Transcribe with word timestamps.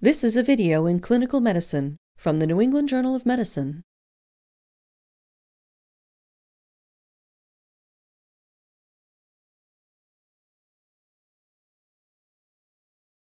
This 0.00 0.22
is 0.22 0.36
a 0.36 0.44
video 0.44 0.86
in 0.86 1.00
clinical 1.00 1.40
medicine 1.40 1.96
from 2.16 2.38
the 2.38 2.46
New 2.46 2.60
England 2.60 2.88
Journal 2.88 3.16
of 3.16 3.26
Medicine. 3.26 3.82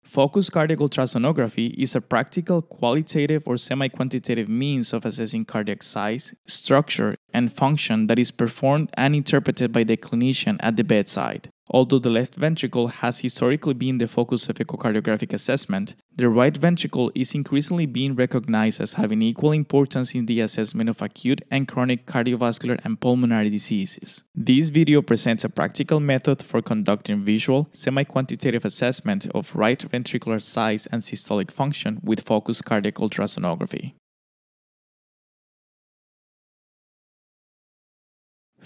Focused 0.05 0.53
cardiac 0.53 0.79
ultrasonography 0.79 1.73
is 1.77 1.93
a 1.93 1.99
practical, 1.99 2.61
qualitative, 2.61 3.43
or 3.45 3.57
semi 3.57 3.89
quantitative 3.89 4.47
means 4.47 4.93
of 4.93 5.05
assessing 5.05 5.43
cardiac 5.43 5.83
size, 5.83 6.33
structure, 6.47 7.15
and 7.33 7.51
function 7.51 8.07
that 8.07 8.17
is 8.17 8.31
performed 8.31 8.89
and 8.93 9.13
interpreted 9.13 9.73
by 9.73 9.83
the 9.83 9.97
clinician 9.97 10.55
at 10.61 10.77
the 10.77 10.85
bedside. 10.85 11.49
Although 11.69 11.99
the 11.99 12.09
left 12.09 12.35
ventricle 12.35 12.87
has 12.87 13.19
historically 13.19 13.73
been 13.73 13.97
the 13.97 14.07
focus 14.07 14.49
of 14.49 14.57
echocardiographic 14.57 15.31
assessment, 15.31 15.95
the 16.15 16.27
right 16.27 16.55
ventricle 16.55 17.11
is 17.15 17.33
increasingly 17.33 17.85
being 17.85 18.15
recognized 18.15 18.81
as 18.81 18.93
having 18.93 19.21
equal 19.21 19.51
importance 19.51 20.13
in 20.13 20.25
the 20.25 20.41
assessment 20.41 20.89
of 20.89 21.01
acute 21.01 21.41
and 21.49 21.67
chronic 21.67 22.05
cardiovascular 22.05 22.79
and 22.83 22.99
pulmonary 22.99 23.49
diseases. 23.49 24.23
This 24.35 24.69
video 24.69 25.01
presents 25.01 25.43
a 25.43 25.49
practical 25.49 25.99
method 25.99 26.43
for 26.43 26.61
conducting 26.61 27.23
visual, 27.23 27.69
semi 27.71 28.03
quantitative 28.03 28.65
assessment 28.65 29.27
of 29.27 29.55
right 29.55 29.79
ventricular 29.79 30.41
size 30.41 30.87
and 30.87 31.01
systolic 31.01 31.51
function 31.51 32.01
with 32.03 32.21
focused 32.21 32.65
cardiac 32.65 32.95
ultrasonography. 32.95 33.93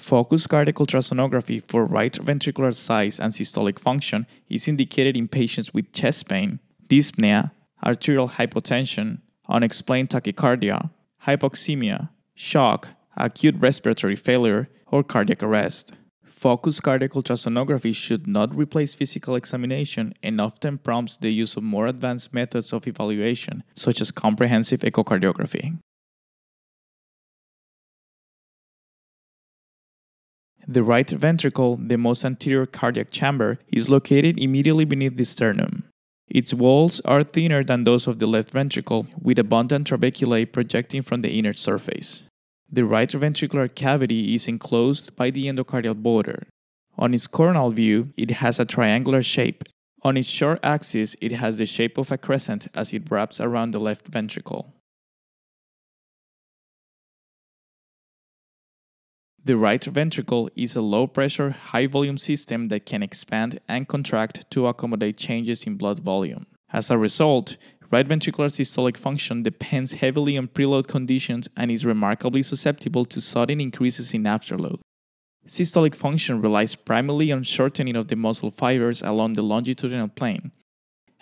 Focused 0.05 0.50
cardiac 0.50 0.76
ultrasonography 0.76 1.64
for 1.64 1.84
right 1.84 2.13
ventricular 2.13 2.76
size 2.76 3.20
and 3.20 3.34
systolic 3.34 3.80
function 3.80 4.27
is 4.48 4.68
indicated 4.68 5.18
in 5.18 5.27
patients 5.27 5.73
with 5.73 5.91
chest 5.94 6.27
pain, 6.27 6.59
dyspnea, 6.88 7.50
arterial 7.84 8.30
hypotension, 8.30 9.21
unexplained 9.49 10.12
tachycardia, 10.12 10.91
hypoxemia, 11.26 12.10
shock, 12.35 12.90
acute 13.18 13.55
respiratory 13.57 14.16
failure, 14.16 14.70
or 14.85 15.04
cardiac 15.04 15.41
arrest. 15.41 15.94
Focused 16.24 16.84
cardiac 16.84 17.13
ultrasonography 17.13 17.96
should 17.96 18.27
not 18.27 18.55
replace 18.55 18.94
physical 18.94 19.35
examination 19.35 20.13
and 20.22 20.40
often 20.40 20.77
prompts 20.77 21.18
the 21.18 21.32
use 21.32 21.57
of 21.57 21.63
more 21.63 21.88
advanced 21.88 22.32
methods 22.32 22.72
of 22.74 22.85
evaluation, 22.85 23.63
such 23.76 23.99
as 24.01 24.12
comprehensive 24.12 24.82
echocardiography. 24.82 25.79
The 30.68 30.84
right 30.84 31.10
ventricle, 31.10 31.77
the 31.77 31.98
most 31.98 32.26
anterior 32.26 32.66
cardiac 32.66 33.12
chamber, 33.12 33.60
is 33.71 33.90
located 33.90 34.40
immediately 34.40 34.85
beneath 34.85 35.16
the 35.16 35.26
sternum. 35.26 35.84
Its 36.27 36.54
walls 36.54 36.99
are 37.05 37.24
thinner 37.24 37.63
than 37.63 37.84
those 37.84 38.07
of 38.07 38.18
the 38.18 38.26
left 38.26 38.49
ventricle, 38.49 39.07
with 39.22 39.38
abundant 39.38 39.88
trabeculae 39.88 40.52
projecting 40.52 41.04
from 41.04 41.22
the 41.22 41.38
inner 41.38 41.54
surface. 41.54 42.24
The 42.72 42.84
right 42.84 43.10
ventricular 43.10 43.74
cavity 43.74 44.34
is 44.34 44.48
enclosed 44.48 45.16
by 45.16 45.30
the 45.30 45.46
endocardial 45.46 46.02
border. 46.02 46.48
On 46.98 47.13
its 47.13 47.27
coronal 47.27 47.70
view, 47.70 48.12
it 48.18 48.32
has 48.32 48.60
a 48.60 48.66
triangular 48.66 49.22
shape. 49.22 49.63
On 50.02 50.18
its 50.18 50.27
short 50.27 50.60
axis, 50.63 51.16
it 51.22 51.32
has 51.34 51.57
the 51.57 51.66
shape 51.66 51.98
of 51.98 52.12
a 52.12 52.18
crescent 52.18 52.68
as 52.74 52.94
it 52.94 53.10
wraps 53.12 53.40
around 53.40 53.72
the 53.72 53.79
left 53.79 54.07
ventricle. 54.07 54.74
The 59.46 59.57
right 59.57 59.84
ventricle 59.84 60.49
is 60.55 60.76
a 60.76 60.82
low 60.82 61.05
pressure, 61.05 61.51
high 61.51 61.85
volume 61.85 62.18
system 62.18 62.70
that 62.70 62.88
can 62.88 63.04
expand 63.04 63.60
and 63.68 63.88
contract 63.88 64.50
to 64.50 64.66
accommodate 64.66 65.18
changes 65.18 65.66
in 65.66 65.78
blood 65.78 66.00
volume. 66.00 66.47
As 66.74 66.90
a 66.90 66.97
result, 66.97 67.56
right 67.91 68.07
ventricular 68.07 68.50
systolic 68.50 68.97
function 68.97 69.44
depends 69.44 69.91
heavily 69.91 70.35
on 70.35 70.47
preload 70.47 70.88
conditions 70.88 71.47
and 71.56 71.69
is 71.69 71.85
remarkably 71.85 72.41
susceptible 72.41 73.06
to 73.06 73.22
sudden 73.22 73.61
increases 73.61 74.16
in 74.16 74.23
afterload. 74.23 74.79
Systolic 75.47 75.94
function 75.94 76.41
relies 76.41 76.73
primarily 76.73 77.31
on 77.31 77.44
shortening 77.44 77.95
of 77.95 78.07
the 78.07 78.16
muscle 78.16 78.50
fibers 78.50 79.03
along 79.03 79.33
the 79.33 79.44
longitudinal 79.44 80.07
plane, 80.07 80.51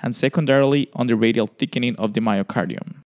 and 0.01 0.16
secondarily 0.16 0.90
on 0.94 1.07
the 1.07 1.17
radial 1.17 1.47
thickening 1.47 1.97
of 1.97 2.13
the 2.13 2.22
myocardium. 2.22 3.03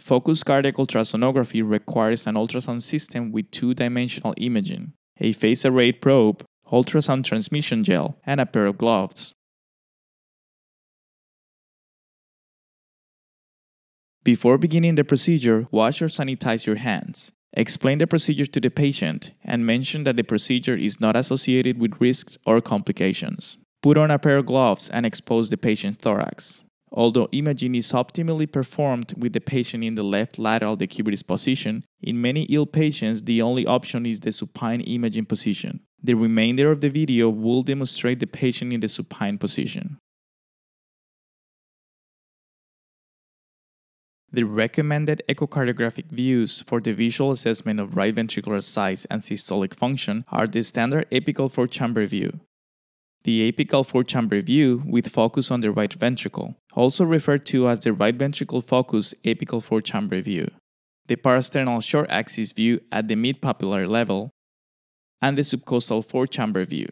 Focused 0.00 0.46
cardiac 0.46 0.76
ultrasonography 0.76 1.62
requires 1.62 2.26
an 2.26 2.34
ultrasound 2.34 2.82
system 2.82 3.30
with 3.30 3.50
two 3.50 3.74
dimensional 3.74 4.34
imaging, 4.38 4.94
a 5.20 5.32
phase 5.32 5.64
array 5.66 5.92
probe, 5.92 6.42
ultrasound 6.72 7.24
transmission 7.24 7.84
gel, 7.84 8.16
and 8.24 8.40
a 8.40 8.46
pair 8.46 8.64
of 8.64 8.78
gloves. 8.78 9.34
Before 14.24 14.56
beginning 14.56 14.94
the 14.94 15.04
procedure, 15.04 15.68
wash 15.70 16.00
or 16.00 16.08
sanitize 16.08 16.64
your 16.64 16.76
hands. 16.76 17.30
Explain 17.52 17.98
the 17.98 18.06
procedure 18.06 18.46
to 18.46 18.60
the 18.60 18.70
patient 18.70 19.32
and 19.44 19.66
mention 19.66 20.04
that 20.04 20.16
the 20.16 20.24
procedure 20.24 20.76
is 20.76 21.00
not 21.00 21.14
associated 21.14 21.78
with 21.78 22.00
risks 22.00 22.38
or 22.46 22.60
complications. 22.60 23.58
Put 23.82 23.98
on 23.98 24.10
a 24.10 24.18
pair 24.18 24.38
of 24.38 24.46
gloves 24.46 24.88
and 24.88 25.04
expose 25.04 25.50
the 25.50 25.56
patient's 25.56 25.98
thorax. 25.98 26.64
Although 26.92 27.28
imaging 27.30 27.76
is 27.76 27.92
optimally 27.92 28.50
performed 28.50 29.14
with 29.16 29.32
the 29.32 29.40
patient 29.40 29.84
in 29.84 29.94
the 29.94 30.02
left 30.02 30.38
lateral 30.38 30.76
decubitus 30.76 31.24
position, 31.24 31.84
in 32.02 32.20
many 32.20 32.42
ill 32.44 32.66
patients 32.66 33.22
the 33.22 33.42
only 33.42 33.64
option 33.64 34.06
is 34.06 34.20
the 34.20 34.32
supine 34.32 34.80
imaging 34.80 35.26
position. 35.26 35.80
The 36.02 36.14
remainder 36.14 36.70
of 36.72 36.80
the 36.80 36.88
video 36.88 37.28
will 37.28 37.62
demonstrate 37.62 38.18
the 38.18 38.26
patient 38.26 38.72
in 38.72 38.80
the 38.80 38.88
supine 38.88 39.38
position. 39.38 39.98
The 44.32 44.44
recommended 44.44 45.22
echocardiographic 45.28 46.06
views 46.10 46.60
for 46.60 46.80
the 46.80 46.92
visual 46.92 47.32
assessment 47.32 47.80
of 47.80 47.96
right 47.96 48.14
ventricular 48.14 48.62
size 48.62 49.04
and 49.10 49.22
systolic 49.22 49.74
function 49.74 50.24
are 50.28 50.46
the 50.46 50.62
standard 50.62 51.10
apical 51.10 51.50
four 51.50 51.66
chamber 51.66 52.06
view, 52.06 52.38
the 53.24 53.50
apical 53.50 53.86
four 53.86 54.04
chamber 54.04 54.40
view 54.40 54.82
with 54.86 55.08
focus 55.08 55.50
on 55.50 55.60
the 55.60 55.70
right 55.70 55.92
ventricle, 55.92 56.56
also 56.74 57.04
referred 57.04 57.44
to 57.46 57.68
as 57.68 57.80
the 57.80 57.92
right 57.92 58.14
ventricle 58.14 58.60
focus 58.60 59.14
apical 59.24 59.62
four 59.62 59.80
chamber 59.80 60.20
view, 60.20 60.50
the 61.06 61.16
parasternal 61.16 61.82
short 61.82 62.08
axis 62.10 62.52
view 62.52 62.80
at 62.90 63.08
the 63.08 63.16
mid 63.16 63.42
papillary 63.42 63.88
level, 63.88 64.30
and 65.20 65.36
the 65.36 65.42
subcostal 65.42 66.04
four 66.08 66.26
chamber 66.26 66.64
view. 66.64 66.88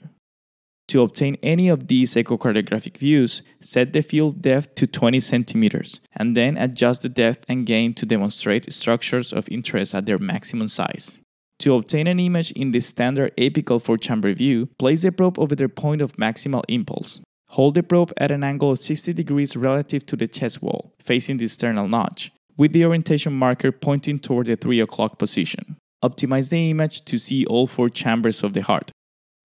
To 0.89 1.03
obtain 1.03 1.37
any 1.43 1.69
of 1.69 1.89
these 1.89 2.15
echocardiographic 2.15 2.97
views, 2.97 3.43
set 3.61 3.93
the 3.93 4.03
field 4.03 4.41
depth 4.41 4.75
to 4.77 4.87
20 4.87 5.21
centimeters 5.21 6.01
and 6.17 6.35
then 6.35 6.57
adjust 6.57 7.03
the 7.03 7.11
depth 7.11 7.45
and 7.47 7.67
gain 7.67 7.93
to 7.95 8.07
demonstrate 8.07 8.73
structures 8.73 9.33
of 9.33 9.49
interest 9.51 9.95
at 9.95 10.07
their 10.07 10.19
maximum 10.19 10.69
size. 10.69 11.19
To 11.61 11.75
obtain 11.75 12.07
an 12.07 12.21
image 12.21 12.53
in 12.53 12.71
the 12.71 12.81
standard 12.81 13.37
apical 13.37 13.83
four 13.83 13.99
chamber 13.99 14.33
view, 14.33 14.67
place 14.79 15.03
the 15.03 15.11
probe 15.11 15.39
over 15.39 15.57
the 15.57 15.69
point 15.69 16.01
of 16.01 16.17
maximal 16.17 16.63
impulse. 16.69 17.21
Hold 17.49 17.75
the 17.75 17.83
probe 17.83 18.13
at 18.19 18.31
an 18.31 18.45
angle 18.45 18.73
of 18.73 18.81
60 18.81 19.13
degrees 19.13 19.57
relative 19.57 20.07
to 20.07 20.17
the 20.17 20.29
chest 20.29 20.63
wall, 20.63 20.93
facing 21.01 21.39
the 21.39 21.49
sternal 21.49 21.89
notch, 21.89 22.31
with 22.57 22.73
the 22.73 22.85
orientation 22.85 23.33
marker 23.33 23.73
pointing 23.73 24.19
toward 24.19 24.47
the 24.47 24.57
3 24.57 24.81
o'clock 24.81 25.19
position. 25.19 25.77
Optimize 26.05 26.51
the 26.51 26.71
image 26.71 27.05
to 27.07 27.19
see 27.19 27.45
all 27.47 27.67
four 27.67 27.89
chambers 27.89 28.43
of 28.45 28.53
the 28.53 28.63
heart 28.63 28.93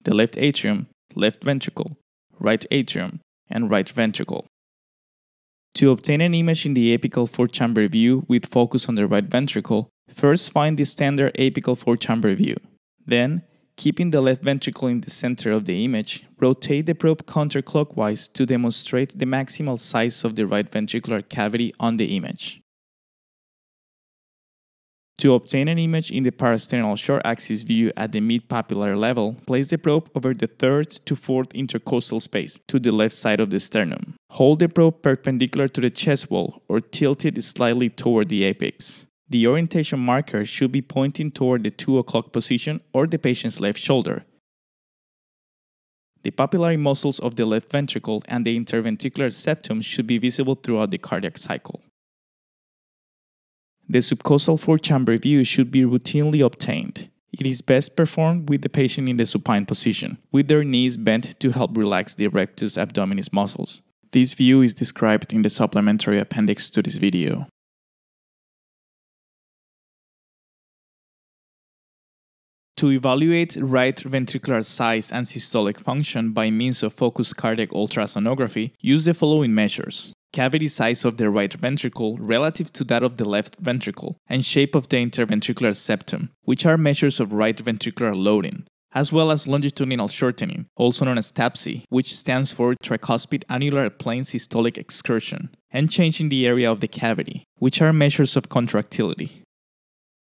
the 0.04 0.14
left 0.14 0.38
atrium, 0.38 0.88
left 1.16 1.44
ventricle, 1.44 1.98
right 2.38 2.66
atrium, 2.72 3.22
and 3.50 3.70
right 3.70 3.88
ventricle. 3.88 4.46
To 5.76 5.92
obtain 5.92 6.20
an 6.20 6.34
image 6.34 6.66
in 6.66 6.74
the 6.74 6.96
apical 6.96 7.28
four 7.28 7.48
chamber 7.48 7.88
view 7.88 8.26
with 8.28 8.46
focus 8.46 8.90
on 8.90 8.96
the 8.96 9.08
right 9.08 9.24
ventricle, 9.24 9.90
First, 10.10 10.52
find 10.52 10.78
the 10.78 10.86
standard 10.86 11.34
apical 11.36 11.78
four 11.78 11.98
chamber 11.98 12.34
view. 12.36 12.58
Then, 13.06 13.44
keeping 13.76 14.12
the 14.12 14.22
left 14.22 14.44
ventricle 14.44 14.88
in 14.88 15.02
the 15.02 15.10
center 15.10 15.52
of 15.52 15.66
the 15.66 15.84
image, 15.84 16.26
rotate 16.40 16.86
the 16.86 16.96
probe 16.96 17.26
counterclockwise 17.26 18.32
to 18.34 18.46
demonstrate 18.46 19.18
the 19.18 19.26
maximal 19.26 19.80
size 19.80 20.24
of 20.24 20.36
the 20.36 20.46
right 20.46 20.70
ventricular 20.70 21.28
cavity 21.28 21.74
on 21.80 21.98
the 21.98 22.16
image. 22.16 22.62
To 25.20 25.36
obtain 25.36 25.68
an 25.68 25.80
image 25.80 26.12
in 26.12 26.24
the 26.24 26.32
parasternal 26.32 26.98
short 26.98 27.22
axis 27.24 27.62
view 27.62 27.92
at 27.96 28.12
the 28.12 28.20
mid 28.20 28.50
papillary 28.50 28.98
level, 28.98 29.38
place 29.46 29.70
the 29.70 29.78
probe 29.78 30.10
over 30.16 30.34
the 30.34 30.48
third 30.48 30.90
to 31.06 31.16
fourth 31.16 31.54
intercostal 31.54 32.20
space 32.20 32.60
to 32.68 32.80
the 32.80 32.92
left 32.92 33.16
side 33.16 33.40
of 33.40 33.50
the 33.50 33.60
sternum. 33.60 34.16
Hold 34.32 34.60
the 34.60 34.68
probe 34.68 35.02
perpendicular 35.02 35.68
to 35.70 35.82
the 35.82 35.90
chest 35.90 36.30
wall 36.30 36.62
or 36.68 36.82
tilt 36.82 37.26
it 37.26 37.42
slightly 37.44 37.90
toward 37.90 38.30
the 38.30 38.44
apex. 38.44 39.06
The 39.34 39.48
orientation 39.48 40.00
marker 40.00 40.46
should 40.46 40.72
be 40.72 40.84
pointing 40.84 41.32
toward 41.32 41.64
the 41.64 41.72
2 41.72 41.98
o'clock 41.98 42.32
position 42.32 42.82
or 42.94 43.08
the 43.08 43.18
patient's 43.18 43.60
left 43.60 43.80
shoulder. 43.80 44.26
The 46.22 46.30
papillary 46.30 46.78
muscles 46.78 47.18
of 47.18 47.36
the 47.36 47.46
left 47.46 47.72
ventricle 47.72 48.22
and 48.28 48.46
the 48.46 48.56
interventricular 48.56 49.34
septum 49.34 49.82
should 49.82 50.06
be 50.06 50.20
visible 50.20 50.54
throughout 50.54 50.92
the 50.92 51.00
cardiac 51.00 51.40
cycle. 51.40 51.82
The 53.90 54.04
subcostal 54.06 54.60
four 54.60 54.78
chamber 54.78 55.18
view 55.18 55.44
should 55.44 55.72
be 55.72 55.82
routinely 55.82 56.46
obtained. 56.46 57.10
It 57.32 57.48
is 57.48 57.64
best 57.64 57.96
performed 57.96 58.50
with 58.50 58.62
the 58.62 58.70
patient 58.70 59.10
in 59.10 59.18
the 59.18 59.26
supine 59.26 59.66
position, 59.66 60.20
with 60.32 60.48
their 60.48 60.64
knees 60.64 60.96
bent 60.96 61.40
to 61.40 61.54
help 61.54 61.76
relax 61.76 62.14
the 62.14 62.28
rectus 62.28 62.76
abdominis 62.76 63.34
muscles. 63.34 63.82
This 64.12 64.34
view 64.34 64.62
is 64.62 64.76
described 64.76 65.34
in 65.34 65.42
the 65.42 65.50
supplementary 65.50 66.20
appendix 66.20 66.70
to 66.70 66.84
this 66.84 66.98
video. 66.98 67.48
To 72.84 72.92
evaluate 72.92 73.56
right 73.62 73.96
ventricular 73.96 74.62
size 74.62 75.10
and 75.10 75.26
systolic 75.26 75.80
function 75.80 76.34
by 76.34 76.50
means 76.50 76.84
of 76.84 76.92
focused 76.92 77.38
cardiac 77.38 77.70
ultrasonography, 77.70 78.74
use 78.82 79.06
the 79.06 79.14
following 79.14 79.56
measures 79.56 80.12
cavity 80.34 80.68
size 80.68 81.06
of 81.06 81.16
the 81.16 81.30
right 81.30 81.54
ventricle 81.54 82.18
relative 82.18 82.74
to 82.74 82.84
that 82.84 83.02
of 83.02 83.16
the 83.16 83.24
left 83.24 83.56
ventricle, 83.62 84.18
and 84.28 84.44
shape 84.44 84.76
of 84.76 84.90
the 84.90 84.98
interventricular 84.98 85.74
septum, 85.74 86.32
which 86.42 86.66
are 86.66 86.78
measures 86.78 87.22
of 87.22 87.32
right 87.32 87.56
ventricular 87.56 88.14
loading, 88.14 88.66
as 88.92 89.14
well 89.14 89.32
as 89.32 89.48
longitudinal 89.48 90.10
shortening, 90.10 90.66
also 90.76 91.06
known 91.06 91.18
as 91.18 91.32
TAPSE, 91.32 91.86
which 91.88 92.14
stands 92.14 92.52
for 92.52 92.76
tricuspid 92.84 93.46
annular 93.48 93.90
plane 93.90 94.24
systolic 94.24 94.78
excursion, 94.78 95.56
and 95.72 95.90
change 95.90 96.20
in 96.20 96.28
the 96.28 96.46
area 96.46 96.70
of 96.70 96.82
the 96.82 96.90
cavity, 96.90 97.46
which 97.60 97.82
are 97.82 97.94
measures 97.94 98.36
of 98.36 98.50
contractility. 98.50 99.43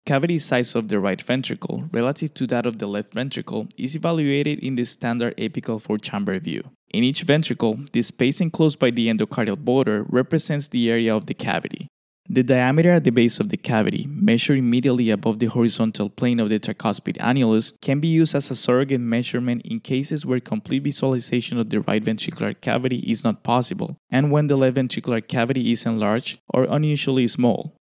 Cavity 0.06 0.40
size 0.40 0.76
of 0.76 0.88
the 0.88 1.00
right 1.00 1.22
ventricle 1.22 1.86
relative 1.92 2.34
to 2.34 2.48
that 2.48 2.66
of 2.66 2.80
the 2.80 2.88
left 2.88 3.14
ventricle 3.14 3.68
is 3.78 3.96
evaluated 3.96 4.60
in 4.60 4.76
the 4.76 4.84
standard 4.84 5.38
apical 5.38 5.80
four 5.80 5.98
chamber 5.98 6.40
view. 6.40 6.64
In 6.90 7.04
each 7.04 7.22
ventricle, 7.22 7.80
the 7.94 8.02
space 8.02 8.42
enclosed 8.42 8.80
by 8.80 8.90
the 8.90 9.08
endocardial 9.08 9.58
border 9.58 10.06
represents 10.10 10.68
the 10.68 10.90
area 10.90 11.16
of 11.16 11.28
the 11.28 11.36
cavity. 11.36 11.88
The 12.32 12.44
diameter 12.44 12.92
at 12.92 13.06
the 13.06 13.10
base 13.10 13.40
of 13.40 13.50
the 13.50 13.58
cavity, 13.58 14.06
measured 14.08 14.60
immediately 14.60 15.10
above 15.10 15.40
the 15.40 15.48
horizontal 15.48 16.12
plane 16.12 16.40
of 16.40 16.50
the 16.50 16.60
tricuspid 16.60 17.18
annulus, 17.18 17.74
can 17.82 18.00
be 18.00 18.08
used 18.08 18.36
as 18.36 18.52
a 18.52 18.56
surrogate 18.56 19.02
measurement 19.02 19.64
in 19.66 19.80
cases 19.80 20.28
where 20.28 20.40
complete 20.40 20.84
visualization 20.84 21.58
of 21.58 21.72
the 21.72 21.82
right 21.82 22.04
ventricular 22.04 22.54
cavity 22.62 22.98
is 22.98 23.24
not 23.24 23.44
possible, 23.44 23.98
and 24.12 24.32
when 24.32 24.46
the 24.46 24.56
left 24.56 24.78
ventricular 24.78 25.28
cavity 25.28 25.72
is 25.72 25.88
enlarged 25.88 26.38
or 26.50 26.66
unusually 26.70 27.28
small. 27.28 27.76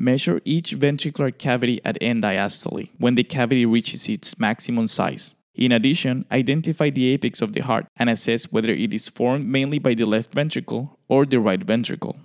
Measure 0.00 0.40
each 0.44 0.70
ventricular 0.70 1.36
cavity 1.36 1.80
at 1.84 1.98
end 2.00 2.22
diastole 2.22 2.88
when 2.98 3.16
the 3.16 3.24
cavity 3.24 3.66
reaches 3.66 4.08
its 4.08 4.38
maximum 4.38 4.86
size. 4.86 5.34
In 5.56 5.72
addition, 5.72 6.24
identify 6.30 6.88
the 6.88 7.08
apex 7.08 7.42
of 7.42 7.52
the 7.52 7.62
heart 7.62 7.86
and 7.96 8.08
assess 8.08 8.44
whether 8.44 8.70
it 8.70 8.94
is 8.94 9.08
formed 9.08 9.48
mainly 9.48 9.80
by 9.80 9.94
the 9.94 10.04
left 10.04 10.32
ventricle 10.32 11.00
or 11.08 11.26
the 11.26 11.40
right 11.40 11.60
ventricle. 11.60 12.16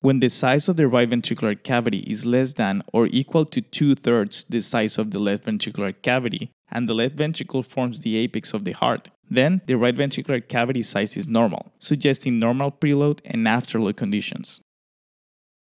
When 0.00 0.20
the 0.20 0.30
size 0.30 0.70
of 0.70 0.78
the 0.78 0.88
right 0.88 1.10
ventricular 1.10 1.62
cavity 1.62 1.98
is 1.98 2.24
less 2.24 2.54
than 2.54 2.82
or 2.94 3.08
equal 3.08 3.44
to 3.44 3.60
two 3.60 3.94
thirds 3.94 4.46
the 4.48 4.62
size 4.62 4.96
of 4.96 5.10
the 5.10 5.18
left 5.18 5.44
ventricular 5.44 5.94
cavity, 6.00 6.50
and 6.70 6.88
the 6.88 6.94
left 6.94 7.16
ventricle 7.16 7.62
forms 7.62 8.00
the 8.00 8.16
apex 8.16 8.54
of 8.54 8.64
the 8.64 8.72
heart, 8.72 9.10
then 9.30 9.60
the 9.66 9.76
right 9.76 9.96
ventricular 9.96 10.40
cavity 10.48 10.82
size 10.82 11.14
is 11.14 11.28
normal, 11.28 11.72
suggesting 11.78 12.38
normal 12.38 12.72
preload 12.72 13.20
and 13.26 13.46
afterload 13.46 13.96
conditions 13.96 14.60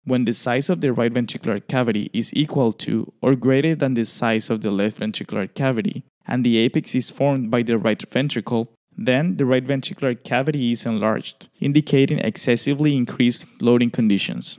when 0.06 0.25
the 0.25 0.32
size 0.32 0.70
of 0.70 0.81
the 0.81 0.93
right 0.93 1.12
ventricular 1.12 1.61
cavity 1.67 2.08
is 2.12 2.32
equal 2.32 2.73
to 2.73 3.12
or 3.20 3.35
greater 3.35 3.75
than 3.75 3.94
the 3.94 4.05
size 4.05 4.49
of 4.49 4.61
the 4.61 4.70
left 4.70 5.00
ventricular 5.00 5.53
cavity, 5.53 6.05
and 6.26 6.44
the 6.44 6.58
apex 6.58 6.94
is 6.94 7.11
formed 7.11 7.50
by 7.50 7.62
the 7.62 7.76
right 7.76 8.00
ventricle, 8.08 8.73
then 8.97 9.37
the 9.37 9.44
right 9.44 9.67
ventricular 9.67 10.14
cavity 10.23 10.70
is 10.70 10.87
enlarged, 10.87 11.49
indicating 11.61 12.20
excessively 12.20 12.97
increased 12.97 13.44
loading 13.61 13.91
conditions. 13.91 14.58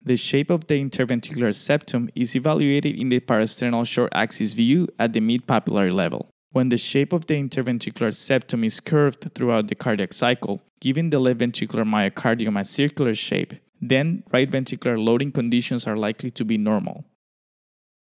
The 0.00 0.16
shape 0.16 0.50
of 0.50 0.68
the 0.68 0.74
interventricular 0.74 1.54
septum 1.54 2.08
is 2.14 2.36
evaluated 2.36 2.94
in 2.94 3.08
the 3.08 3.20
parasternal 3.20 3.86
short 3.86 4.12
axis 4.14 4.52
view 4.52 4.86
at 4.98 5.12
the 5.12 5.20
mid 5.20 5.46
papillary 5.46 5.92
level. 5.92 6.28
When 6.52 6.68
the 6.68 6.78
shape 6.78 7.12
of 7.12 7.26
the 7.26 7.34
interventricular 7.34 8.14
septum 8.14 8.62
is 8.62 8.78
curved 8.78 9.34
throughout 9.34 9.66
the 9.66 9.74
cardiac 9.74 10.12
cycle, 10.12 10.62
giving 10.80 11.10
the 11.10 11.18
left 11.18 11.40
ventricular 11.40 11.84
myocardium 11.84 12.60
a 12.60 12.64
circular 12.64 13.14
shape, 13.14 13.54
then 13.80 14.22
right 14.32 14.50
ventricular 14.50 14.96
loading 14.98 15.32
conditions 15.32 15.86
are 15.86 15.96
likely 15.96 16.30
to 16.32 16.44
be 16.44 16.58
normal. 16.58 17.04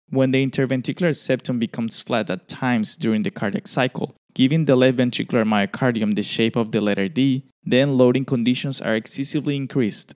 When 0.09 0.31
the 0.31 0.45
interventricular 0.45 1.15
septum 1.15 1.57
becomes 1.57 1.99
flat 1.99 2.29
at 2.29 2.47
times 2.47 2.97
during 2.97 3.23
the 3.23 3.31
cardiac 3.31 3.67
cycle, 3.67 4.13
giving 4.33 4.65
the 4.65 4.75
left 4.75 4.97
ventricular 4.97 5.45
myocardium 5.45 6.15
the 6.15 6.23
shape 6.23 6.55
of 6.55 6.71
the 6.71 6.81
letter 6.81 7.07
D, 7.07 7.45
then 7.63 7.97
loading 7.97 8.25
conditions 8.25 8.81
are 8.81 8.95
excessively 8.95 9.55
increased. 9.55 10.13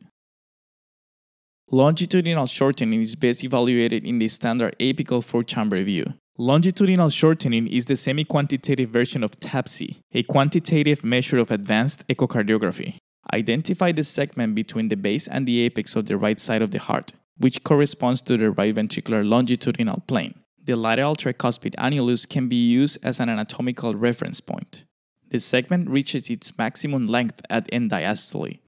Longitudinal 1.72 2.46
shortening 2.46 3.01
is 3.01 3.16
best 3.16 3.44
evaluated 3.44 4.06
in 4.06 4.19
the 4.19 4.28
standard 4.28 4.75
apical 4.80 5.24
four 5.24 5.44
chamber 5.44 5.81
view. 5.84 6.13
Longitudinal 6.38 7.10
shortening 7.10 7.66
is 7.68 7.86
the 7.86 7.96
semi 7.96 8.25
quantitative 8.25 8.90
version 8.90 9.24
of 9.24 9.40
TAPSE, 9.40 10.01
a 10.12 10.24
quantitative 10.24 11.04
measure 11.04 11.38
of 11.38 11.50
advanced 11.50 12.06
echocardiography. 12.08 12.98
Identify 13.36 13.92
the 13.92 14.06
segment 14.06 14.56
between 14.56 14.88
the 14.88 14.96
base 14.96 15.28
and 15.28 15.46
the 15.46 15.60
apex 15.60 15.98
of 15.98 16.06
the 16.06 16.16
right 16.16 16.40
side 16.40 16.62
of 16.62 16.72
the 16.72 16.80
heart, 16.80 17.12
which 17.38 17.66
corresponds 17.66 18.22
to 18.22 18.38
the 18.38 18.50
right 18.50 18.74
ventricular 18.74 19.28
longitudinal 19.28 20.04
plane. 20.08 20.40
The 20.64 20.78
lateral 20.78 21.18
tricuspid 21.18 21.76
annulus 21.76 22.26
can 22.30 22.48
be 22.48 22.56
used 22.56 22.98
as 23.04 23.20
an 23.20 23.28
anatomical 23.28 23.94
reference 23.94 24.40
point. 24.40 24.86
The 25.32 25.42
segment 25.42 25.90
reaches 25.90 26.30
its 26.30 26.58
maximum 26.58 27.08
length 27.08 27.42
at 27.50 27.68
end 27.74 27.92
diastole. 27.92 28.60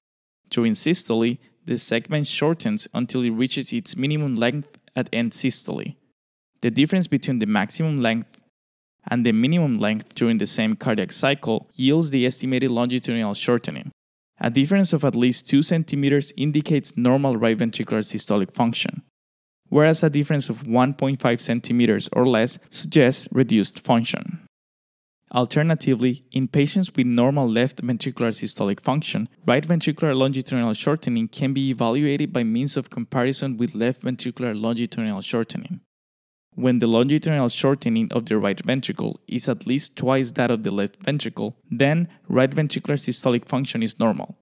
During 0.50 0.74
systole, 0.74 1.38
the 1.66 1.78
segment 1.78 2.28
shortens 2.28 2.90
until 2.94 3.22
it 3.22 3.30
reaches 3.30 3.72
its 3.72 3.96
minimum 3.96 4.36
length 4.36 4.82
at 4.98 5.08
end 5.14 5.34
systole. 5.34 5.96
The 6.60 6.72
difference 6.72 7.08
between 7.08 7.40
the 7.40 7.46
maximum 7.46 7.98
length 8.02 8.42
and 9.10 9.26
the 9.26 9.32
minimum 9.32 9.76
length 9.76 10.14
during 10.14 10.40
the 10.40 10.46
same 10.46 10.76
cardiac 10.76 11.14
cycle 11.14 11.70
yields 11.76 12.10
the 12.10 12.26
estimated 12.26 12.70
longitudinal 12.70 13.34
shortening. 13.34 13.92
A 14.40 14.50
difference 14.50 14.94
of 14.94 15.04
at 15.04 15.16
least 15.16 15.48
2 15.48 15.64
centimeters 15.64 16.32
indicates 16.38 16.96
normal 16.96 17.38
right 17.38 17.58
ventricular 17.58 18.04
systolic 18.04 18.54
function, 18.54 19.02
whereas 19.70 20.04
a 20.04 20.10
difference 20.10 20.50
of 20.50 20.64
1.5 20.64 21.40
centimeters 21.40 22.08
or 22.14 22.28
less 22.28 22.60
suggests 22.70 23.28
reduced 23.32 23.80
function. 23.80 24.48
Alternatively, 25.34 26.24
in 26.32 26.48
patients 26.48 26.92
with 26.96 27.06
normal 27.06 27.50
left 27.50 27.82
ventricular 27.82 28.32
systolic 28.32 28.80
function, 28.80 29.28
right 29.46 29.68
ventricular 29.68 30.16
longitudinal 30.16 30.74
shortening 30.74 31.28
can 31.28 31.52
be 31.52 31.70
evaluated 31.70 32.32
by 32.32 32.44
means 32.44 32.78
of 32.78 32.90
comparison 32.90 33.58
with 33.58 33.76
left 33.76 34.04
ventricular 34.04 34.60
longitudinal 34.60 35.22
shortening. 35.22 35.82
When 36.58 36.80
the 36.80 36.88
longitudinal 36.88 37.50
shortening 37.50 38.12
of 38.12 38.26
the 38.26 38.40
right 38.40 38.60
ventricle 38.60 39.20
is 39.28 39.48
at 39.48 39.68
least 39.68 39.96
twice 39.96 40.32
that 40.32 40.50
of 40.50 40.64
the 40.64 40.72
left 40.72 40.98
ventricle, 41.04 41.56
then 41.70 42.08
right 42.28 42.50
ventricular 42.50 42.98
systolic 42.98 43.46
function 43.46 43.84
is 43.84 44.00
normal. 44.00 44.40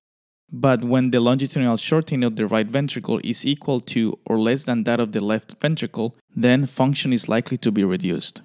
But 0.49 0.85
when 0.85 1.11
the 1.11 1.19
longitudinal 1.19 1.75
shortening 1.75 2.23
of 2.23 2.37
the 2.37 2.47
right 2.47 2.71
ventricle 2.71 3.19
is 3.25 3.45
equal 3.45 3.81
to 3.91 4.17
or 4.25 4.39
less 4.39 4.63
than 4.63 4.85
that 4.85 5.01
of 5.01 5.11
the 5.11 5.19
left 5.19 5.57
ventricle, 5.59 6.15
then 6.33 6.65
function 6.65 7.11
is 7.11 7.27
likely 7.27 7.57
to 7.57 7.69
be 7.69 7.83
reduced. 7.83 8.41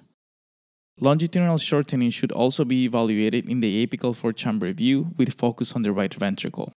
Longitudinal 0.99 1.57
shortening 1.57 2.09
should 2.09 2.33
also 2.33 2.65
be 2.65 2.83
evaluated 2.83 3.47
in 3.47 3.61
the 3.61 3.87
apical 3.87 4.13
four 4.13 4.33
chamber 4.33 4.73
view 4.73 5.11
with 5.17 5.39
focus 5.39 5.77
on 5.77 5.83
the 5.83 5.93
right 5.93 6.13
ventricle. 6.13 6.73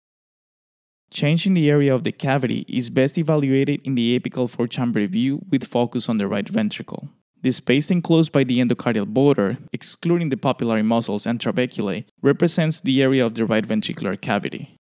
Change 1.11 1.46
in 1.46 1.54
the 1.54 1.70
area 1.70 1.94
of 1.94 2.04
the 2.04 2.12
cavity 2.12 2.64
is 2.68 2.90
best 2.90 3.18
evaluated 3.18 3.80
in 3.84 3.94
the 3.94 4.18
apical 4.18 4.50
four 4.50 4.66
chamber 4.66 5.06
view 5.06 5.42
with 5.50 5.64
focus 5.64 6.08
on 6.08 6.18
the 6.18 6.26
right 6.26 6.49
ventricle. 6.49 7.08
The 7.42 7.52
space 7.52 7.90
enclosed 7.90 8.32
by 8.32 8.44
the 8.44 8.58
endocardial 8.58 9.06
border, 9.06 9.58
excluding 9.73 10.30
the 10.30 10.37
papillary 10.37 10.84
muscles 10.84 11.26
and 11.26 11.38
trabeculae, 11.38 12.04
represents 12.23 12.80
the 12.80 13.02
area 13.02 13.25
of 13.25 13.34
the 13.34 13.44
right 13.44 13.66
ventricular 13.66 14.20
cavity. 14.20 14.76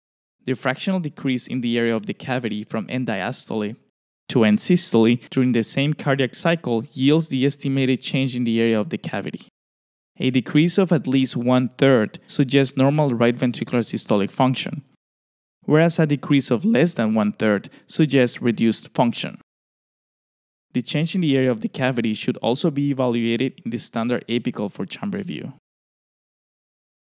The 0.45 0.53
fractional 0.53 0.99
decrease 0.99 1.47
in 1.47 1.61
the 1.61 1.77
area 1.77 1.95
of 1.95 2.05
the 2.05 2.13
cavity 2.13 2.63
from 2.63 2.85
end 2.87 3.07
diastole 3.07 3.75
to 4.29 4.43
end 4.45 4.59
systole 4.59 5.17
during 5.29 5.51
the 5.51 5.63
same 5.63 5.93
cardiac 5.93 6.33
cycle 6.35 6.85
yields 6.93 7.27
the 7.27 7.45
estimated 7.45 8.01
change 8.01 8.35
in 8.35 8.43
the 8.43 8.61
area 8.61 8.79
of 8.79 8.89
the 8.89 8.97
cavity. 8.97 9.47
A 10.17 10.29
decrease 10.29 10.77
of 10.77 10.91
at 10.91 11.07
least 11.07 11.35
one 11.35 11.69
third 11.77 12.19
suggests 12.27 12.77
normal 12.77 13.13
right 13.13 13.35
ventricular 13.35 13.83
systolic 13.83 14.31
function, 14.31 14.83
whereas 15.65 15.99
a 15.99 16.05
decrease 16.05 16.51
of 16.51 16.65
less 16.65 16.93
than 16.93 17.13
one 17.13 17.33
third 17.33 17.69
suggests 17.87 18.41
reduced 18.41 18.89
function. 18.89 19.39
The 20.73 20.81
change 20.81 21.15
in 21.15 21.21
the 21.21 21.35
area 21.35 21.51
of 21.51 21.61
the 21.61 21.67
cavity 21.67 22.13
should 22.13 22.37
also 22.37 22.71
be 22.71 22.91
evaluated 22.91 23.61
in 23.65 23.71
the 23.71 23.77
standard 23.77 24.25
apical 24.27 24.71
four 24.71 24.85
chamber 24.85 25.21
view. 25.21 25.53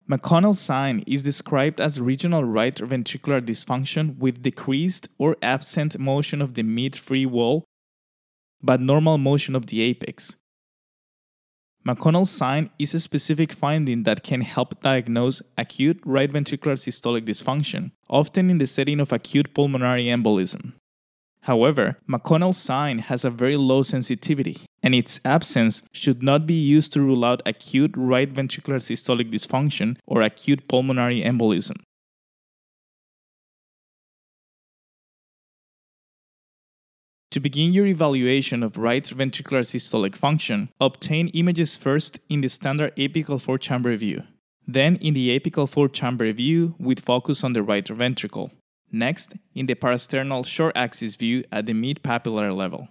McConnell's 0.10 0.60
sign 0.60 1.04
is 1.08 1.24
described 1.24 1.80
as 1.80 2.02
regional 2.02 2.44
right 2.44 2.76
ventricular 2.76 3.42
dysfunction 3.42 4.18
with 4.18 4.42
decreased 4.42 5.08
or 5.18 5.38
absent 5.42 5.98
motion 6.00 6.42
of 6.42 6.56
the 6.56 6.64
mid 6.64 6.96
free 6.96 7.26
wall, 7.26 7.64
but 8.62 8.82
normal 8.82 9.18
motion 9.18 9.56
of 9.56 9.68
the 9.68 9.82
apex. 9.82 10.36
McConnell 11.84 12.28
sign 12.28 12.70
is 12.78 12.94
a 12.94 13.00
specific 13.00 13.52
finding 13.52 14.04
that 14.04 14.22
can 14.22 14.42
help 14.42 14.80
diagnose 14.82 15.42
acute 15.58 16.00
right 16.06 16.32
ventricular 16.32 16.78
systolic 16.78 17.26
dysfunction, 17.26 17.90
often 18.08 18.52
in 18.52 18.60
the 18.60 18.68
setting 18.68 19.00
of 19.00 19.12
acute 19.12 19.52
pulmonary 19.56 20.06
embolism. 20.06 20.74
However, 21.42 21.98
McConnell's 22.08 22.60
sign 22.60 23.00
has 23.00 23.26
a 23.26 23.32
very 23.32 23.58
low 23.58 23.82
sensitivity, 23.82 24.58
and 24.84 24.94
its 24.94 25.20
absence 25.26 25.82
should 25.92 26.22
not 26.22 26.46
be 26.46 26.54
used 26.54 26.94
to 26.94 27.02
rule 27.02 27.26
out 27.26 27.42
acute 27.48 27.94
right 27.98 28.32
ventricular 28.32 28.78
systolic 28.78 29.32
dysfunction 29.32 29.98
or 30.06 30.22
acute 30.22 30.68
pulmonary 30.68 31.24
embolism. 31.24 31.78
To 37.32 37.40
begin 37.40 37.72
your 37.72 37.86
evaluation 37.88 38.62
of 38.62 38.78
right 38.78 39.06
ventricular 39.06 39.64
systolic 39.64 40.18
function, 40.18 40.68
obtain 40.82 41.30
images 41.30 41.78
first 41.78 42.20
in 42.28 42.42
the 42.42 42.50
standard 42.50 42.94
apical 42.98 43.40
four 43.40 43.58
chamber 43.58 43.96
view, 43.96 44.24
then 44.68 44.98
in 44.98 45.14
the 45.14 45.40
apical 45.40 45.68
four 45.68 45.88
chamber 45.88 46.30
view 46.34 46.76
with 46.78 47.00
focus 47.00 47.42
on 47.46 47.54
the 47.54 47.64
right 47.64 47.88
ventricle, 47.88 48.52
next 48.92 49.36
in 49.56 49.66
the 49.66 49.76
parasternal 49.76 50.46
short 50.46 50.76
axis 50.76 51.16
view 51.16 51.46
at 51.54 51.68
the 51.68 51.74
mid 51.74 52.04
papillary 52.04 52.54
level, 52.54 52.90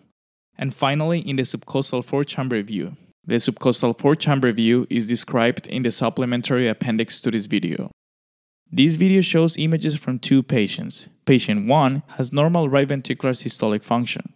and 0.57 0.73
finally 0.73 1.21
in 1.21 1.37
the 1.37 1.43
subcostal 1.43 2.03
four 2.03 2.25
chamber 2.25 2.63
view. 2.63 2.97
The 3.27 3.35
subcostal 3.35 3.99
four 3.99 4.15
chamber 4.15 4.53
view 4.53 4.87
is 4.89 5.07
described 5.07 5.67
in 5.67 5.83
the 5.83 5.91
supplementary 5.91 6.67
appendix 6.67 7.21
to 7.21 7.31
this 7.31 7.45
video. 7.45 7.91
This 8.73 8.95
video 8.95 9.21
shows 9.21 9.57
images 9.57 9.97
from 9.97 10.21
two 10.21 10.45
patients. 10.45 11.09
Patient 11.27 11.67
1 11.67 12.03
has 12.19 12.33
normal 12.33 12.69
right 12.69 12.87
ventricular 12.87 13.35
systolic 13.35 13.83
function, 13.83 14.33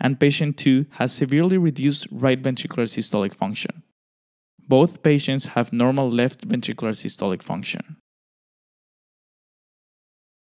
and 0.00 0.18
patient 0.18 0.56
2 0.56 0.86
has 0.92 1.12
severely 1.12 1.58
reduced 1.58 2.06
right 2.10 2.42
ventricular 2.42 2.88
systolic 2.88 3.34
function. 3.34 3.82
Both 4.66 5.02
patients 5.02 5.44
have 5.52 5.70
normal 5.70 6.10
left 6.10 6.48
ventricular 6.48 6.94
systolic 6.96 7.42
function. 7.42 7.98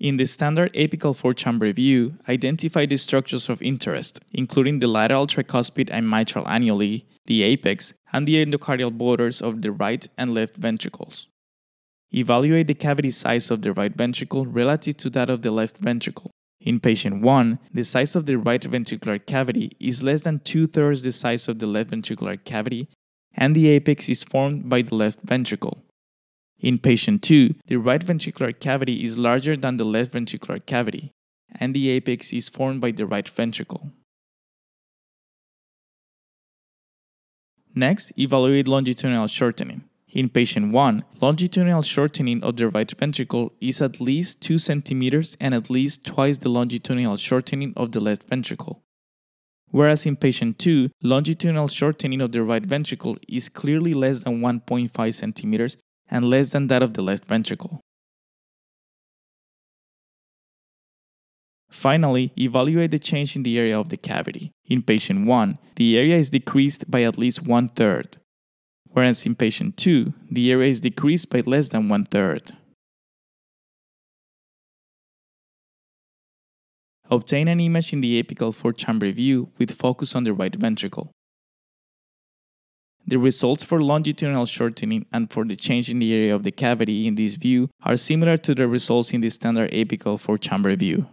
In 0.01 0.17
the 0.17 0.27
standard 0.27 0.75
apical 0.75 1.15
four 1.15 1.33
chamber 1.33 1.73
view, 1.73 2.17
identify 2.29 2.87
the 2.87 2.97
structures 2.97 3.49
of 3.49 3.63
interest, 3.63 4.19
including 4.33 4.81
the 4.81 4.89
lateral 4.89 5.29
tricuspid 5.29 5.91
and 5.93 6.11
mitral 6.11 6.45
annuli, 6.45 7.05
the 7.27 7.45
apex, 7.45 7.95
and 8.13 8.27
the 8.27 8.45
endocardial 8.45 8.91
borders 8.91 9.41
of 9.41 9.63
the 9.63 9.71
right 9.71 10.09
and 10.19 10.35
left 10.35 10.57
ventricles. 10.57 11.29
Evaluate 12.13 12.67
the 12.67 12.75
cavity 12.75 13.11
size 13.11 13.51
of 13.51 13.63
the 13.63 13.73
right 13.73 13.95
ventricle 13.95 14.47
relative 14.47 14.97
to 14.99 15.11
that 15.11 15.29
of 15.29 15.43
the 15.43 15.51
left 15.51 15.79
ventricle. 15.79 16.31
In 16.61 16.81
patient 16.81 17.23
1, 17.23 17.59
the 17.73 17.85
size 17.85 18.17
of 18.17 18.27
the 18.27 18.37
right 18.37 18.63
ventricular 18.63 19.25
cavity 19.25 19.77
is 19.79 20.03
less 20.03 20.23
than 20.23 20.41
two 20.41 20.67
thirds 20.67 21.03
the 21.03 21.13
size 21.13 21.49
of 21.49 21.59
the 21.59 21.67
left 21.67 21.91
ventricular 21.91 22.43
cavity, 22.45 22.89
and 23.35 23.55
the 23.55 23.69
apex 23.69 24.09
is 24.09 24.23
formed 24.23 24.69
by 24.69 24.83
the 24.83 24.95
left 24.95 25.21
ventricle. 25.23 25.83
In 26.59 26.79
patient 26.79 27.23
2, 27.23 27.55
the 27.67 27.77
right 27.77 28.01
ventricular 28.01 28.59
cavity 28.59 29.05
is 29.05 29.19
larger 29.19 29.57
than 29.57 29.77
the 29.77 29.85
left 29.85 30.13
ventricular 30.13 30.65
cavity, 30.65 31.13
and 31.55 31.75
the 31.75 31.91
apex 31.91 32.33
is 32.33 32.49
formed 32.49 32.81
by 32.81 32.91
the 32.93 33.07
right 33.07 33.29
ventricle. 33.29 33.93
Next, 37.75 38.11
evaluate 38.19 38.67
longitudinal 38.67 39.27
shortening. 39.27 39.85
In 40.17 40.31
patient 40.31 40.73
1, 40.73 41.05
longitudinal 41.21 41.83
shortening 41.83 42.43
of 42.43 42.57
the 42.57 42.71
right 42.71 42.91
ventricle 42.91 43.53
is 43.61 43.83
at 43.83 44.01
least 44.01 44.41
2 44.41 44.57
centimeters 44.57 45.37
and 45.39 45.53
at 45.53 45.69
least 45.69 46.05
twice 46.05 46.39
the 46.39 46.49
longitudinal 46.49 47.19
shortening 47.19 47.75
of 47.77 47.93
the 47.93 48.01
left 48.01 48.23
ventricle. 48.27 48.83
Whereas 49.73 50.07
in 50.07 50.17
patient 50.17 50.59
2, 50.59 50.89
longitudinal 51.03 51.69
shortening 51.69 52.23
of 52.23 52.33
the 52.33 52.43
right 52.43 52.65
ventricle 52.65 53.19
is 53.29 53.51
clearly 53.51 53.93
less 53.93 54.25
than 54.25 54.41
1.5 54.41 55.13
centimeters 55.13 55.77
and 56.11 56.31
less 56.31 56.49
than 56.49 56.69
that 56.69 56.83
of 56.83 56.95
the 56.95 57.03
left 57.03 57.27
ventricle. 57.27 57.83
Finally, 61.69 62.33
evaluate 62.39 62.91
the 62.91 62.99
change 62.99 63.37
in 63.37 63.43
the 63.43 63.59
area 63.59 63.79
of 63.79 63.91
the 63.91 63.99
cavity. 63.99 64.53
In 64.65 64.81
patient 64.81 65.27
1, 65.27 65.59
the 65.75 65.99
area 65.99 66.17
is 66.17 66.31
decreased 66.31 66.91
by 66.91 67.03
at 67.03 67.19
least 67.19 67.43
one 67.43 67.69
third, 67.69 68.17
whereas 68.97 69.27
in 69.27 69.35
patient 69.35 69.77
2, 69.77 70.15
the 70.31 70.51
area 70.51 70.71
is 70.71 70.81
decreased 70.81 71.29
by 71.29 71.43
less 71.45 71.69
than 71.69 71.87
one 71.87 72.07
third. 72.07 72.57
Obtain 77.11 77.47
an 77.47 77.61
image 77.61 77.93
in 77.93 78.01
the 78.01 78.23
apical 78.23 78.55
four 78.55 78.73
chamber 78.73 79.13
view 79.13 79.51
with 79.59 79.71
focus 79.71 80.15
on 80.15 80.25
the 80.25 80.33
right 80.33 80.57
ventricle. 80.57 81.11
The 83.07 83.19
results 83.19 83.63
for 83.63 83.83
longitudinal 83.83 84.47
shortening 84.47 85.05
and 85.13 85.31
for 85.31 85.45
the 85.45 85.57
change 85.57 85.91
in 85.91 85.99
the 85.99 86.15
area 86.15 86.35
of 86.35 86.43
the 86.43 86.51
cavity 86.51 87.07
in 87.07 87.17
this 87.17 87.35
view 87.35 87.69
are 87.83 87.99
similar 87.99 88.39
to 88.39 88.55
the 88.55 88.67
results 88.67 89.11
in 89.11 89.21
the 89.21 89.29
standard 89.29 89.71
apical 89.73 90.19
four 90.19 90.39
chamber 90.39 90.75
view. 90.75 91.07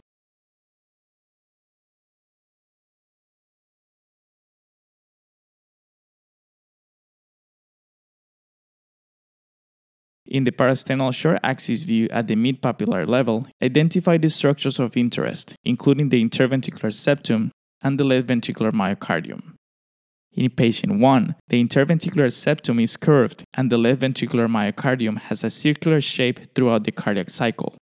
In 10.26 10.46
the 10.46 10.52
parasternal 10.52 11.14
short 11.14 11.40
axis 11.44 11.84
view 11.84 12.08
at 12.10 12.28
the 12.28 12.36
mid 12.36 12.62
papillary 12.62 13.08
level, 13.08 13.46
identify 13.62 14.18
the 14.18 14.30
structures 14.30 14.80
of 14.80 14.96
interest, 14.96 15.54
including 15.64 16.10
the 16.10 16.24
interventricular 16.24 16.94
septum 16.94 17.52
and 17.82 18.00
the 18.00 18.04
left 18.04 18.28
ventricular 18.28 18.72
myocardium. 18.72 19.54
In 20.32 20.50
patient 20.50 21.00
1, 21.00 21.36
the 21.50 21.64
interventricular 21.64 22.32
septum 22.32 22.80
is 22.80 22.98
curved 22.98 23.44
and 23.54 23.72
the 23.72 23.78
left 23.78 24.02
ventricular 24.02 24.48
myocardium 24.48 25.20
has 25.20 25.44
a 25.44 25.50
circular 25.50 26.02
shape 26.02 26.40
throughout 26.56 26.86
the 26.86 26.92
cardiac 26.92 27.30
cycle. 27.30 27.76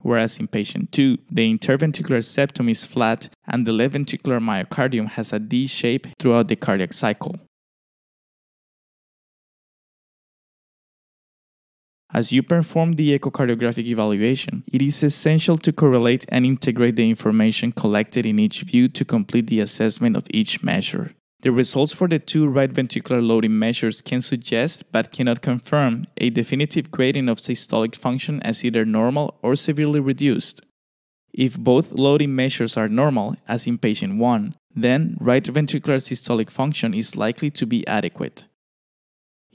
Whereas 0.00 0.38
in 0.38 0.46
patient 0.46 0.92
2, 0.92 1.18
the 1.30 1.52
interventricular 1.52 2.24
septum 2.24 2.68
is 2.68 2.84
flat 2.84 3.28
and 3.46 3.66
the 3.66 3.72
left 3.72 3.94
ventricular 3.94 4.40
myocardium 4.40 5.08
has 5.10 5.32
a 5.32 5.38
D 5.38 5.66
shape 5.66 6.06
throughout 6.18 6.48
the 6.48 6.56
cardiac 6.56 6.92
cycle. 6.92 7.36
As 12.12 12.30
you 12.30 12.42
perform 12.42 12.92
the 12.92 13.18
echocardiographic 13.18 13.86
evaluation, 13.86 14.62
it 14.72 14.80
is 14.80 15.02
essential 15.02 15.58
to 15.58 15.72
correlate 15.72 16.24
and 16.28 16.46
integrate 16.46 16.96
the 16.96 17.08
information 17.10 17.72
collected 17.72 18.24
in 18.24 18.38
each 18.38 18.62
view 18.62 18.88
to 18.88 19.04
complete 19.04 19.48
the 19.48 19.60
assessment 19.60 20.16
of 20.16 20.26
each 20.30 20.62
measure. 20.62 21.12
The 21.42 21.52
results 21.52 21.92
for 21.92 22.08
the 22.08 22.18
two 22.18 22.46
right 22.46 22.72
ventricular 22.72 23.24
loading 23.24 23.58
measures 23.58 24.00
can 24.00 24.20
suggest, 24.20 24.90
but 24.92 25.12
cannot 25.12 25.42
confirm, 25.42 26.06
a 26.16 26.30
definitive 26.30 26.90
grading 26.90 27.28
of 27.28 27.38
systolic 27.38 27.94
function 27.94 28.42
as 28.42 28.64
either 28.64 28.84
normal 28.84 29.38
or 29.42 29.54
severely 29.54 30.00
reduced. 30.00 30.60
If 31.32 31.58
both 31.58 31.92
loading 31.92 32.34
measures 32.34 32.76
are 32.76 32.88
normal, 32.88 33.36
as 33.46 33.66
in 33.66 33.78
patient 33.78 34.18
1, 34.18 34.54
then 34.74 35.16
right 35.20 35.44
ventricular 35.44 36.00
systolic 36.00 36.50
function 36.50 36.94
is 36.94 37.16
likely 37.16 37.50
to 37.50 37.66
be 37.66 37.86
adequate. 37.86 38.44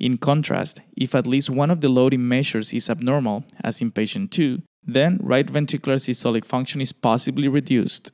In 0.01 0.17
contrast, 0.17 0.81
if 0.97 1.13
at 1.13 1.27
least 1.27 1.51
one 1.51 1.69
of 1.69 1.81
the 1.81 1.87
loading 1.87 2.27
measures 2.27 2.73
is 2.73 2.89
abnormal, 2.89 3.45
as 3.63 3.81
in 3.81 3.91
patient 3.91 4.31
2, 4.31 4.63
then 4.83 5.19
right 5.21 5.45
ventricular 5.45 5.97
systolic 5.97 6.43
function 6.43 6.81
is 6.81 6.91
possibly 6.91 7.47
reduced. 7.47 8.09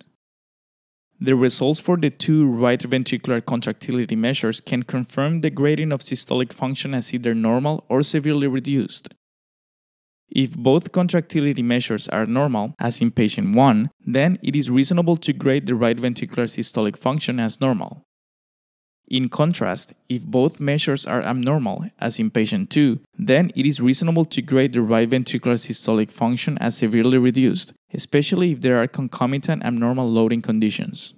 The 1.21 1.37
results 1.37 1.79
for 1.79 1.95
the 1.95 2.09
two 2.09 2.45
right 2.45 2.81
ventricular 2.81 3.39
contractility 3.43 4.17
measures 4.17 4.59
can 4.59 4.83
confirm 4.83 5.39
the 5.39 5.49
grading 5.49 5.93
of 5.93 6.01
systolic 6.01 6.51
function 6.51 6.93
as 6.93 7.13
either 7.13 7.33
normal 7.33 7.85
or 7.87 8.03
severely 8.03 8.47
reduced. 8.47 9.07
If 10.27 10.57
both 10.57 10.91
contractility 10.91 11.63
measures 11.63 12.09
are 12.09 12.25
normal, 12.25 12.75
as 12.81 12.99
in 12.99 13.11
patient 13.11 13.55
1, 13.55 13.89
then 14.05 14.37
it 14.43 14.57
is 14.57 14.69
reasonable 14.69 15.15
to 15.15 15.31
grade 15.31 15.67
the 15.67 15.75
right 15.75 15.95
ventricular 15.95 16.49
systolic 16.51 16.97
function 16.97 17.39
as 17.39 17.61
normal. 17.61 18.03
In 19.07 19.29
contrast, 19.29 19.93
if 20.09 20.25
both 20.25 20.59
measures 20.59 21.05
are 21.05 21.21
abnormal, 21.21 21.85
as 21.97 22.19
in 22.19 22.29
patient 22.29 22.69
2, 22.69 22.99
then 23.17 23.51
it 23.55 23.65
is 23.65 23.79
reasonable 23.79 24.25
to 24.25 24.41
grade 24.41 24.73
the 24.73 24.81
right 24.81 25.09
ventricular 25.09 25.55
systolic 25.55 26.11
function 26.11 26.57
as 26.57 26.75
severely 26.75 27.17
reduced, 27.17 27.71
especially 27.93 28.51
if 28.51 28.59
there 28.59 28.81
are 28.81 28.87
concomitant 28.87 29.63
abnormal 29.63 30.11
loading 30.11 30.41
conditions. 30.41 31.13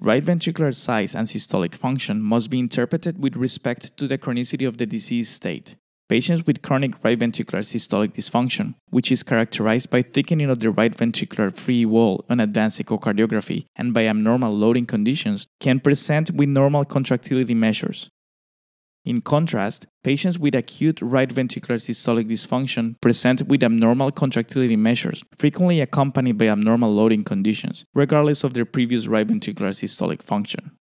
Right 0.00 0.24
ventricular 0.24 0.74
size 0.74 1.14
and 1.14 1.26
systolic 1.26 1.74
function 1.74 2.22
must 2.22 2.48
be 2.48 2.58
interpreted 2.58 3.22
with 3.22 3.36
respect 3.36 3.94
to 3.98 4.08
the 4.08 4.16
chronicity 4.16 4.66
of 4.66 4.78
the 4.78 4.86
disease 4.86 5.28
state. 5.28 5.76
Patients 6.08 6.46
with 6.46 6.62
chronic 6.62 7.04
right 7.04 7.18
ventricular 7.18 7.60
systolic 7.60 8.14
dysfunction, 8.14 8.74
which 8.88 9.12
is 9.12 9.22
characterized 9.22 9.90
by 9.90 10.00
thickening 10.00 10.48
of 10.48 10.58
the 10.58 10.70
right 10.70 10.96
ventricular 10.96 11.54
free 11.54 11.84
wall 11.84 12.24
on 12.30 12.40
advanced 12.40 12.78
echocardiography 12.80 13.66
and 13.76 13.92
by 13.92 14.06
abnormal 14.06 14.56
loading 14.56 14.86
conditions, 14.86 15.46
can 15.60 15.80
present 15.80 16.30
with 16.30 16.48
normal 16.48 16.86
contractility 16.86 17.52
measures. 17.52 18.08
In 19.04 19.20
contrast, 19.20 19.84
patients 20.02 20.38
with 20.38 20.54
acute 20.54 21.02
right 21.02 21.28
ventricular 21.28 21.76
systolic 21.76 22.26
dysfunction 22.26 22.98
present 23.02 23.42
with 23.46 23.62
abnormal 23.62 24.10
contractility 24.10 24.76
measures, 24.76 25.22
frequently 25.36 25.82
accompanied 25.82 26.38
by 26.38 26.48
abnormal 26.48 26.92
loading 26.92 27.22
conditions, 27.22 27.84
regardless 27.94 28.44
of 28.44 28.54
their 28.54 28.64
previous 28.64 29.06
right 29.06 29.26
ventricular 29.26 29.74
systolic 29.74 30.22
function. 30.22 30.77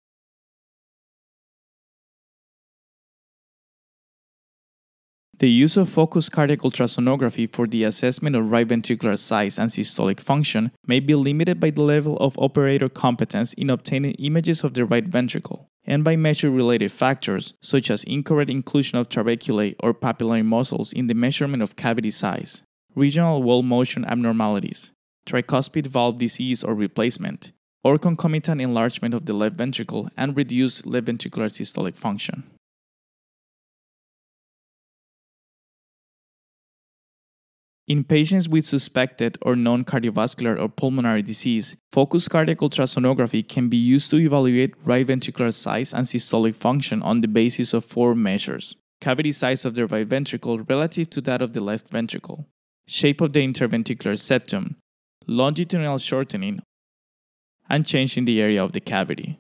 The 5.43 5.51
use 5.51 5.77
of 5.77 5.89
focused 5.89 6.31
cardiac 6.31 6.61
ultrasonography 6.61 7.51
for 7.51 7.67
the 7.67 7.83
assessment 7.83 8.37
of 8.37 8.53
right 8.53 8.69
ventricular 8.69 9.19
size 9.19 9.59
and 9.59 9.73
systolic 9.73 10.21
function 10.21 10.71
may 10.87 11.01
be 11.01 11.17
limited 11.17 11.59
by 11.59 11.71
the 11.71 11.83
level 11.83 12.17
of 12.19 12.39
operator 12.39 12.89
competence 12.89 13.53
in 13.55 13.69
obtaining 13.69 14.13
images 14.21 14.63
of 14.63 14.75
the 14.75 14.85
right 14.85 15.05
ventricle, 15.05 15.69
and 15.85 16.05
by 16.05 16.15
measure 16.15 16.49
related 16.49 16.93
factors 16.93 17.55
such 17.61 17.91
as 17.91 18.05
incorrect 18.05 18.53
inclusion 18.53 18.99
of 18.99 19.09
trabeculae 19.09 19.75
or 19.81 19.93
papillary 19.93 20.45
muscles 20.45 20.93
in 20.93 21.09
the 21.09 21.15
measurement 21.15 21.61
of 21.61 21.75
cavity 21.75 22.13
size, 22.13 22.63
regional 22.95 23.43
wall 23.43 23.65
motion 23.65 24.05
abnormalities, 24.05 24.93
tricuspid 25.27 25.89
valve 25.89 26.19
disease 26.19 26.63
or 26.63 26.73
replacement, 26.73 27.51
or 27.83 27.99
concomitant 27.99 28.61
enlargement 28.61 29.13
of 29.13 29.27
the 29.27 29.33
left 29.33 29.57
ventricle 29.57 30.09
and 30.17 30.37
reduced 30.37 30.87
left 30.87 31.07
ventricular 31.07 31.51
systolic 31.51 31.97
function. 31.97 32.45
In 37.93 38.05
patients 38.05 38.49
with 38.49 38.65
suspected 38.65 39.37
or 39.43 39.55
known 39.55 39.85
cardiovascular 39.85 40.59
or 40.59 40.71
pulmonary 40.71 41.21
disease, 41.21 41.77
focused 41.91 42.31
cardiac 42.31 42.61
ultrasonography 42.61 43.47
can 43.47 43.69
be 43.69 43.77
used 43.77 44.11
to 44.11 44.17
evaluate 44.17 44.75
right 44.83 45.07
ventricular 45.07 45.53
size 45.53 45.93
and 45.93 46.07
systolic 46.07 46.55
function 46.55 47.03
on 47.03 47.21
the 47.21 47.29
basis 47.29 47.75
of 47.75 47.85
four 47.85 48.15
measures. 48.15 48.77
Cavity 49.03 49.31
size 49.31 49.67
of 49.67 49.75
the 49.75 49.87
right 49.87 50.07
ventricle 50.07 50.61
relative 50.61 51.11
to 51.11 51.21
that 51.21 51.43
of 51.43 51.53
the 51.53 51.61
left 51.61 51.91
ventricle, 51.91 52.49
shape 52.87 53.21
of 53.21 53.35
the 53.35 53.47
interventricular 53.47 54.19
septum, 54.19 54.77
longitudinal 55.27 55.99
shortening, 55.99 56.63
and 57.69 57.85
change 57.85 58.17
in 58.17 58.25
the 58.25 58.41
area 58.41 58.65
of 58.65 58.73
the 58.73 58.81
cavity. 58.81 59.39